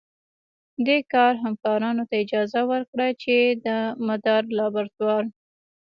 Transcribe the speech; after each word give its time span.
دې 0.85 0.97
کار 1.13 1.33
همکارانو 1.45 2.03
ته 2.09 2.15
اجازه 2.23 2.61
ورکړه 2.71 3.07
چې 3.23 3.35
د 3.65 3.67
مدار 4.07 4.43
لابراتوار 4.57 5.23